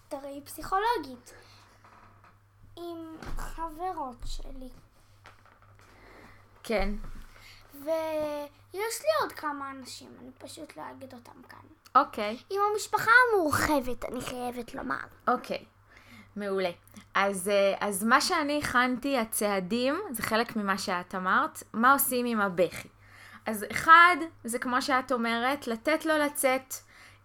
[0.08, 1.34] את הרי פסיכולוגית.
[2.76, 4.70] עם חברות שלי.
[6.64, 6.90] כן.
[7.74, 11.60] ויש לי עוד כמה אנשים, אני פשוט לא אגיד אותם כאן.
[11.96, 12.38] אוקיי.
[12.50, 14.98] עם המשפחה המורחבת, אני חייבת לומר.
[15.28, 15.66] אוקיי.
[16.36, 16.70] מעולה.
[17.16, 22.42] אז, אה, אז מה שאני הכנתי, הצעדים, זה חלק ממה שאת אמרת, מה עושים עם
[22.42, 22.88] הבכי.
[23.46, 26.74] אז אחד, זה כמו שאת אומרת, לתת לו לצאת.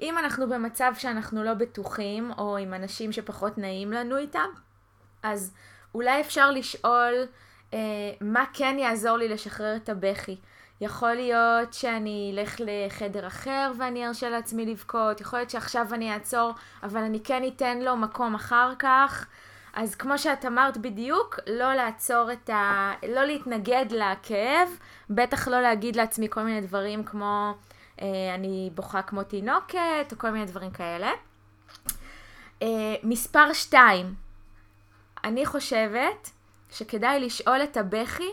[0.00, 4.48] אם אנחנו במצב שאנחנו לא בטוחים, או עם אנשים שפחות נעים לנו איתם,
[5.22, 5.52] אז
[5.94, 7.14] אולי אפשר לשאול
[7.74, 7.78] אה,
[8.20, 10.36] מה כן יעזור לי לשחרר את הבכי.
[10.80, 16.52] יכול להיות שאני אלך לחדר אחר ואני ארשה לעצמי לבכות, יכול להיות שעכשיו אני אעצור,
[16.82, 19.26] אבל אני כן אתן לו מקום אחר כך.
[19.74, 22.92] אז כמו שאת אמרת בדיוק, לא לעצור את ה...
[23.08, 24.68] לא להתנגד לכאב,
[25.10, 27.54] בטח לא להגיד לעצמי כל מיני דברים כמו
[28.34, 31.10] אני בוכה כמו תינוקת, או כל מיני דברים כאלה.
[32.62, 34.14] אה, מספר שתיים,
[35.24, 36.30] אני חושבת
[36.70, 38.30] שכדאי לשאול את הבכי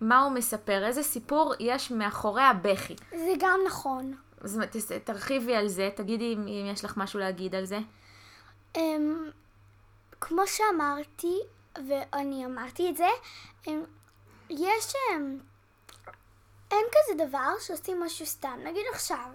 [0.00, 2.96] מה הוא מספר, איזה סיפור יש מאחורי הבכי.
[3.10, 4.14] זה גם נכון.
[4.40, 4.60] אז
[5.04, 7.78] תרחיבי על זה, תגידי אם, אם יש לך משהו להגיד על זה.
[8.76, 9.30] אמ,
[10.20, 11.36] כמו שאמרתי,
[11.88, 13.08] ואני אמרתי את זה,
[13.66, 13.82] אמ,
[14.50, 14.92] יש...
[15.14, 15.38] אמ,
[16.70, 18.58] אין כזה דבר שעושים משהו סתם.
[18.64, 19.26] נגיד עכשיו,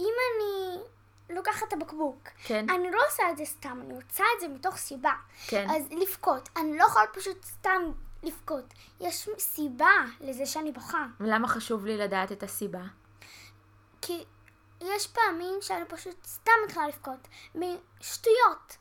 [0.00, 0.82] אם אני
[1.30, 4.76] לוקחת את הבקבוק, כן, אני לא עושה את זה סתם, אני עושה את זה מתוך
[4.76, 5.12] סיבה.
[5.46, 7.82] כן, אז לבכות, אני לא יכולה פשוט סתם
[8.22, 8.64] לבכות.
[9.00, 9.90] יש סיבה
[10.20, 11.06] לזה שאני בוכה.
[11.20, 12.82] ולמה חשוב לי לדעת את הסיבה?
[14.00, 14.24] כי
[14.80, 17.28] יש פעמים שאני פשוט סתם מתחילה לבכות.
[17.54, 18.76] משטויות.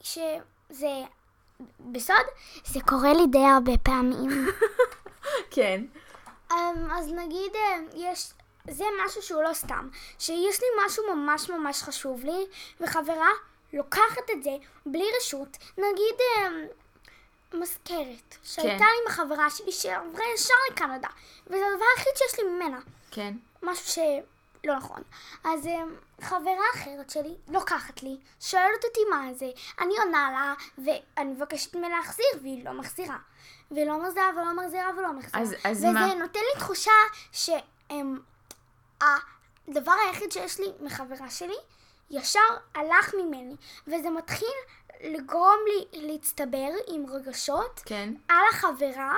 [0.00, 1.02] שזה...
[1.80, 2.26] בסוד,
[2.64, 4.30] זה קורה לי די הרבה פעמים.
[5.54, 5.84] כן,
[6.92, 8.32] אז נגיד, אמ, יש...
[8.70, 9.88] זה משהו שהוא לא סתם.
[10.18, 12.46] שיש לי משהו ממש ממש חשוב לי,
[12.80, 13.30] וחברה
[13.72, 15.56] לוקחת את זה בלי רשות.
[15.78, 16.14] נגיד...
[16.38, 16.66] אמ,
[17.54, 18.84] מזכרת, שהייתה כן.
[18.84, 21.08] לי עם החברה שלי שעברה ישר לקנדה,
[21.46, 22.78] וזה הדבר היחיד שיש לי ממנה.
[23.10, 23.86] כן, משהו
[24.66, 25.02] שלא נכון.
[25.44, 31.32] אז אמ, חברה אחרת שלי לוקחת לי, שואלת אותי מה זה, אני עונה לה, ואני
[31.32, 33.16] מבקשת ממנה להחזיר, והיא לא מחזירה.
[33.70, 35.42] ולא מחזירה ולא מחזירה ולא מחזירה.
[35.42, 36.14] אז- אז וזה מה?
[36.14, 36.90] נותן לי תחושה
[37.32, 38.12] שהדבר
[40.06, 41.56] היחיד שיש לי מחברה שלי,
[42.10, 42.40] ישר
[42.74, 43.56] הלך ממני.
[43.86, 44.48] וזה מתחיל
[45.00, 48.14] לגרום לי להצטבר עם רגשות כן.
[48.28, 49.16] על החברה,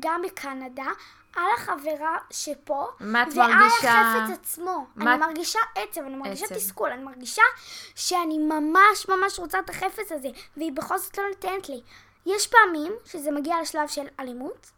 [0.00, 0.86] גם בקנדה,
[1.36, 3.90] על החברה שפה, מה את ועל מרגישה?
[4.00, 4.86] החפץ עצמו.
[4.96, 6.54] מה- אני מרגישה עצב, אני מרגישה עצב.
[6.54, 7.42] תסכול, אני מרגישה
[7.94, 11.80] שאני ממש ממש רוצה את החפץ הזה, והיא בכל זאת לא נותנת לי.
[12.26, 14.70] יש פעמים שזה מגיע לשלב של אלימות,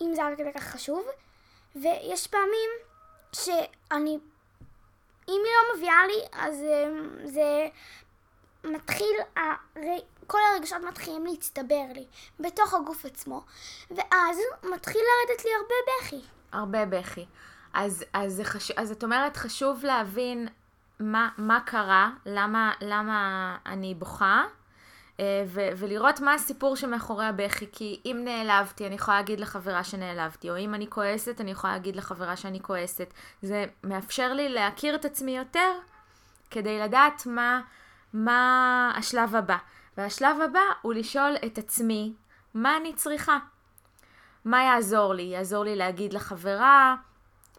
[0.00, 1.04] אם זה כדי כך חשוב,
[1.76, 2.70] ויש פעמים
[3.32, 4.18] שאני,
[5.28, 7.66] אם היא לא מביאה לי, אז אמ, זה
[8.64, 12.06] מתחיל, הרי, כל הרגשות מתחילים להצטבר לי
[12.40, 13.44] בתוך הגוף עצמו,
[13.90, 14.38] ואז
[14.74, 16.20] מתחיל לרדת לי הרבה בכי.
[16.52, 17.26] הרבה בכי.
[17.74, 18.70] אז, אז, חש...
[18.70, 20.48] אז את אומרת, חשוב להבין
[21.00, 24.44] מה, מה קרה, למה, למה אני בוכה,
[25.20, 27.66] אה, ו- ולראות מה הסיפור שמאחורי הבכי.
[27.72, 31.96] כי אם נעלבתי, אני יכולה להגיד לחברה שנעלבתי, או אם אני כועסת, אני יכולה להגיד
[31.96, 33.14] לחברה שאני כועסת.
[33.42, 35.72] זה מאפשר לי להכיר את עצמי יותר,
[36.50, 37.60] כדי לדעת מה,
[38.12, 39.56] מה השלב הבא.
[39.96, 42.12] והשלב הבא הוא לשאול את עצמי,
[42.54, 43.38] מה אני צריכה?
[44.44, 45.22] מה יעזור לי?
[45.22, 46.96] יעזור לי להגיד לחברה,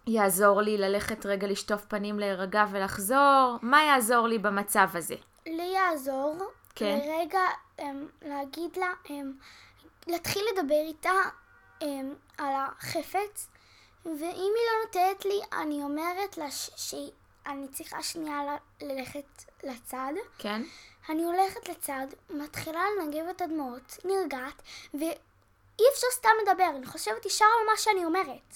[0.08, 5.16] יעזור לי ללכת רגע לשטוף פנים, להירגע ולחזור, מה יעזור לי במצב הזה?
[5.46, 6.36] לי יעזור
[6.76, 7.00] כן.
[7.06, 7.40] לרגע
[7.80, 9.34] אמ, להגיד לה, אמ,
[10.08, 11.12] להתחיל לדבר איתה
[11.82, 13.48] אמ, על החפץ,
[14.06, 16.94] ואם היא לא נותנת לי, אני אומרת לה ש-
[17.48, 20.14] שאני צריכה שנייה ל- ללכת לצד.
[20.38, 20.62] כן?
[21.10, 24.62] אני הולכת לצד, מתחילה לנגב את הדמעות, נרגעת,
[24.94, 28.56] ואי אפשר סתם לדבר, אני חושבת ישר על מה שאני אומרת.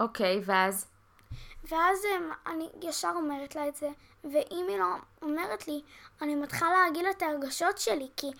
[0.00, 0.86] אוקיי, ואז?
[1.64, 3.88] ואז הם, אני ישר אומרת לה את זה,
[4.24, 4.86] ואם היא לא
[5.22, 5.82] אומרת לי,
[6.22, 8.30] אני מתחילה להגיד לה את הרגשות שלי, כי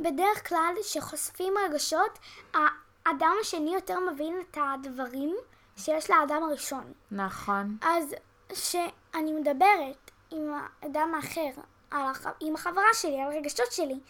[0.00, 2.18] בדרך כלל כשחושפים רגשות,
[2.54, 5.36] האדם השני יותר מבין את הדברים
[5.76, 6.92] שיש לאדם הראשון.
[7.10, 7.78] נכון.
[7.80, 8.14] אז
[8.48, 11.60] כשאני מדברת עם האדם האחר,
[11.92, 12.26] הח...
[12.40, 14.00] עם החברה שלי, על הרגשות שלי,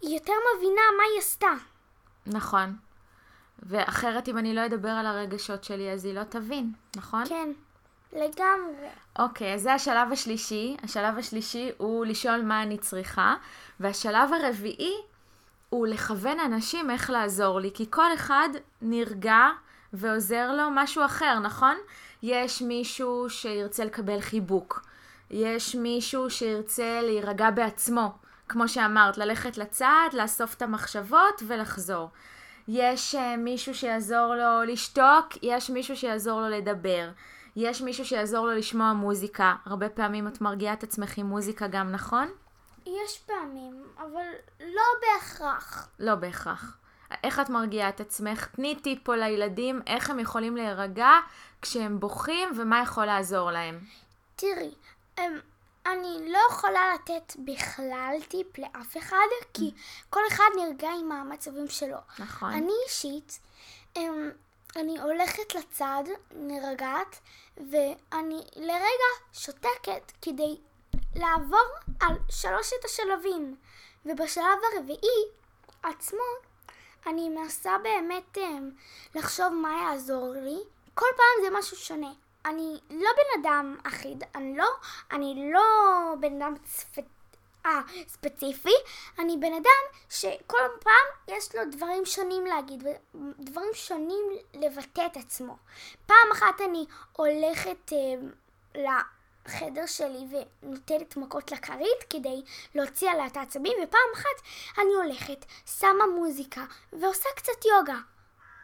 [0.00, 1.52] היא יותר מבינה מה היא עשתה.
[2.26, 2.76] נכון.
[3.62, 7.24] ואחרת אם אני לא אדבר על הרגשות שלי, אז היא לא תבין, נכון?
[7.26, 7.52] כן,
[8.12, 8.88] לגמרי.
[9.18, 10.76] אוקיי, אז זה השלב השלישי.
[10.82, 13.34] השלב השלישי הוא לשאול מה אני צריכה,
[13.80, 14.94] והשלב הרביעי
[15.70, 18.48] הוא לכוון אנשים איך לעזור לי, כי כל אחד
[18.82, 19.48] נרגע
[19.92, 21.76] ועוזר לו משהו אחר, נכון?
[22.22, 24.84] יש מישהו שירצה לקבל חיבוק,
[25.30, 28.12] יש מישהו שירצה להירגע בעצמו,
[28.48, 32.10] כמו שאמרת, ללכת לצד, לאסוף את המחשבות ולחזור.
[32.68, 37.10] יש uh, מישהו שיעזור לו לשתוק, יש מישהו שיעזור לו לדבר.
[37.56, 39.54] יש מישהו שיעזור לו לשמוע מוזיקה.
[39.64, 42.28] הרבה פעמים את מרגיעה את עצמך עם מוזיקה גם, נכון?
[42.86, 44.26] יש פעמים, אבל
[44.60, 45.88] לא בהכרח.
[45.98, 46.78] לא בהכרח.
[47.24, 48.46] איך את מרגיעה את עצמך?
[48.46, 51.10] תני טיפ פה לילדים, איך הם יכולים להירגע
[51.62, 53.80] כשהם בוכים ומה יכול לעזור להם.
[54.36, 54.74] תראי,
[55.16, 55.40] הם,
[55.86, 59.70] אני לא יכולה לתת בכלל טיפ לאף אחד, כי
[60.10, 61.98] כל אחד נרגע עם המצבים שלו.
[62.18, 62.52] נכון.
[62.52, 63.40] אני אישית,
[63.96, 64.30] הם,
[64.76, 67.20] אני הולכת לצד, נרגעת,
[67.56, 70.56] ואני לרגע שותקת כדי
[71.14, 71.68] לעבור
[72.00, 73.56] על שלושת השלבים.
[74.06, 75.24] ובשלב הרביעי
[75.82, 76.18] עצמו,
[77.06, 78.70] אני מנסה באמת הם,
[79.14, 80.58] לחשוב מה יעזור לי.
[80.98, 82.12] כל פעם זה משהו שונה.
[82.46, 84.68] אני לא בן אדם אחיד, אני לא,
[85.12, 85.62] אני לא
[86.20, 86.98] בן אדם צפ...
[87.66, 88.74] אה, ספציפי,
[89.18, 92.84] אני בן אדם שכל פעם יש לו דברים שונים להגיד,
[93.38, 95.56] דברים שונים לבטא את עצמו.
[96.06, 98.86] פעם אחת אני הולכת אה,
[99.46, 100.26] לחדר שלי
[100.62, 102.42] ונותנת מכות לכרית כדי
[102.74, 104.46] להוציא עליה את העצבים, ופעם אחת
[104.78, 105.44] אני הולכת,
[105.78, 107.98] שמה מוזיקה ועושה קצת יוגה.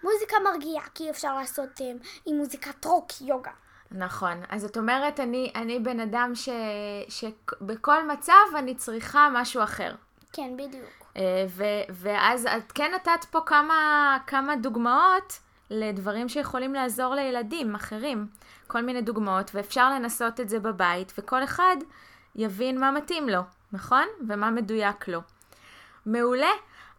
[0.05, 1.93] מוזיקה מרגיעה, כי אפשר לעשות אה,
[2.27, 3.51] עם מוזיקת רוק יוגה.
[3.91, 4.43] נכון.
[4.49, 6.49] אז את אומרת, אני, אני בן אדם ש,
[7.09, 9.95] שבכל מצב אני צריכה משהו אחר.
[10.33, 10.91] כן, בדיוק.
[11.17, 15.39] אה, ו, ואז את כן נתת פה כמה, כמה דוגמאות
[15.71, 18.27] לדברים שיכולים לעזור לילדים אחרים.
[18.67, 21.77] כל מיני דוגמאות, ואפשר לנסות את זה בבית, וכל אחד
[22.37, 23.41] יבין מה מתאים לו,
[23.73, 24.05] נכון?
[24.29, 25.21] ומה מדויק לו.
[26.07, 26.51] מעולה.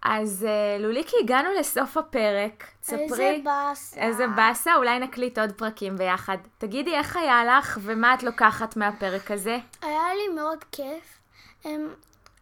[0.08, 2.63] אז uh, לוליקי, הגענו לסוף הפרק.
[2.82, 3.00] תספרי.
[3.02, 4.02] איזה באסה.
[4.02, 6.38] איזה באסה, אולי נקליט עוד פרקים ביחד.
[6.58, 9.58] תגידי, איך היה לך ומה את לוקחת מהפרק הזה?
[9.82, 11.20] היה לי מאוד כיף.
[11.63, 11.68] Um,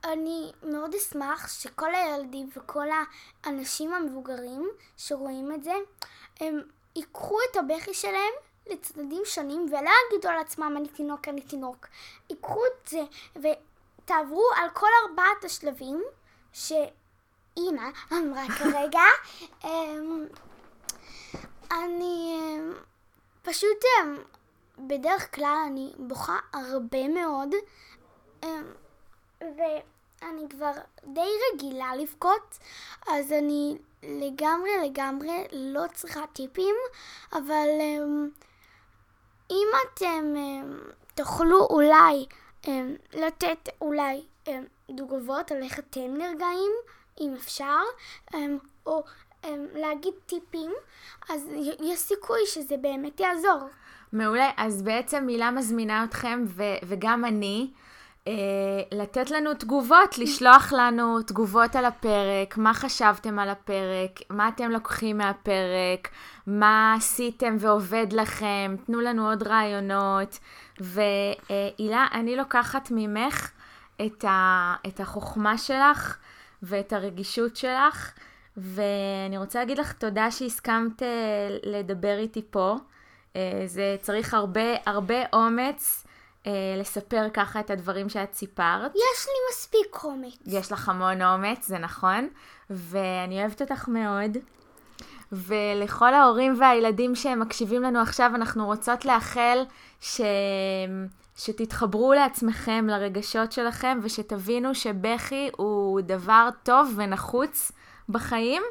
[0.04, 2.88] אני מאוד אשמח שכל הילדים וכל
[3.46, 5.74] האנשים המבוגרים שרואים את זה,
[6.40, 6.62] הם
[6.96, 8.34] ייקחו את הבכי שלהם
[8.68, 11.88] לצדדים שונים ולא יגידו על עצמם אני תינוק, אני תינוק.
[12.30, 13.04] ייקחו את זה
[13.36, 16.04] ותעברו על כל ארבעת השלבים
[16.54, 16.72] ש...
[17.58, 19.02] אימא אמרה כרגע.
[19.64, 20.26] אמ,
[21.72, 22.74] אני אמ,
[23.42, 24.18] פשוט, אמ,
[24.88, 27.50] בדרך כלל אני בוכה הרבה מאוד,
[29.42, 30.72] ואני כבר
[31.04, 32.58] די רגילה לבכות,
[33.08, 36.76] אז אני לגמרי לגמרי לא צריכה טיפים,
[37.34, 37.68] אבל
[39.52, 40.34] אם אתם
[41.16, 42.26] תוכלו אולי
[43.14, 44.26] לתת אולי
[44.98, 46.72] תגובות על איך אתם נרגעים,
[47.22, 47.80] אם אפשר,
[48.34, 49.04] אמ, או
[49.46, 50.72] אמ, להגיד טיפים,
[51.30, 51.50] אז
[51.84, 53.70] יש סיכוי שזה באמת יעזור.
[54.14, 57.72] מעולה, אז בעצם מילה מזמינה אתכם, ו- וגם אני,
[58.28, 58.34] אה,
[58.92, 65.18] לתת לנו תגובות, לשלוח לנו תגובות על הפרק, מה חשבתם על הפרק, מה אתם לוקחים
[65.18, 66.10] מהפרק,
[66.48, 70.40] מה עשיתם ועובד לכם, תנו לנו עוד רעיונות.
[70.80, 73.52] והילה, אני לוקחת ממך
[74.06, 76.18] את, ה- את החוכמה שלך.
[76.64, 78.14] ואת הרגישות שלך,
[78.58, 81.08] ואני רוצה להגיד לך תודה שהסכמת אה,
[81.64, 82.76] לדבר איתי פה.
[83.36, 86.08] אה, זה צריך הרבה הרבה אומץ
[86.48, 88.92] אה, לספר ככה את הדברים שאת סיפרת.
[88.92, 90.38] יש לי מספיק אומץ.
[90.46, 92.28] יש לך המון אומץ, זה נכון,
[92.70, 94.38] ואני אוהבת אותך מאוד.
[95.32, 99.64] ולכל ההורים והילדים שמקשיבים לנו עכשיו, אנחנו רוצות לאחל
[100.02, 100.22] ש...
[101.38, 107.72] שתתחברו לעצמכם, לרגשות שלכם, ושתבינו שבכי הוא דבר טוב ונחוץ
[108.10, 108.64] בחיים,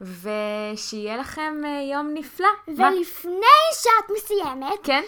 [0.00, 2.48] ושיהיה לכם אה, יום נפלא.
[2.68, 3.72] ולפני מה?
[3.72, 5.02] שאת מסיימת, כן?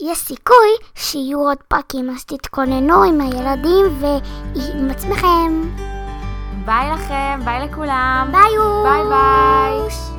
[0.00, 5.62] יש סיכוי שיהיו עוד פרקים, אז תתכוננו עם הילדים ועם עצמכם.
[6.64, 8.28] ביי לכם, ביי לכולם.
[8.32, 8.58] ביי.
[8.84, 10.15] ביי ביי.